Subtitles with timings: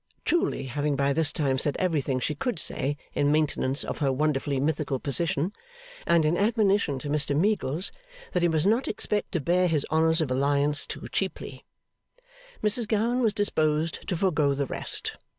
[0.25, 4.59] Truly, having by this time said everything she could say in maintenance of her wonderfully
[4.59, 5.53] mythical position,
[6.07, 7.91] and in admonition to Mr Meagles
[8.33, 11.65] that he must not expect to bear his honours of alliance too cheaply,
[12.63, 15.17] Mrs Gowan was disposed to forgo the rest.